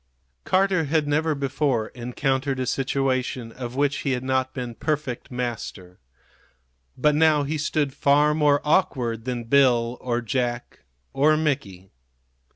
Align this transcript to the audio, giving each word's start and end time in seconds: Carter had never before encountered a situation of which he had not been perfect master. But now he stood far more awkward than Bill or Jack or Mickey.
Carter 0.45 0.85
had 0.85 1.07
never 1.07 1.35
before 1.35 1.89
encountered 1.89 2.59
a 2.59 2.65
situation 2.65 3.51
of 3.51 3.75
which 3.75 3.97
he 3.97 4.13
had 4.13 4.23
not 4.23 4.51
been 4.51 4.73
perfect 4.73 5.29
master. 5.29 5.99
But 6.97 7.13
now 7.13 7.43
he 7.43 7.59
stood 7.59 7.93
far 7.93 8.33
more 8.33 8.61
awkward 8.63 9.25
than 9.25 9.43
Bill 9.43 9.99
or 10.01 10.21
Jack 10.21 10.79
or 11.13 11.37
Mickey. 11.37 11.91